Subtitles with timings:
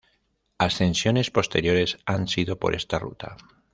[0.57, 3.37] Ascensiones posteriores han sido por esta ruta.